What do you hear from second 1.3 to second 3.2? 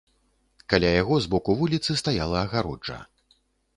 боку вуліцы стаяла агароджа.